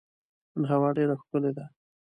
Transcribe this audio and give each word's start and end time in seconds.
نن 0.53 0.63
هوا 0.71 0.89
ډېره 0.97 1.15
ښکلې 1.21 1.51
ده. 1.57 1.65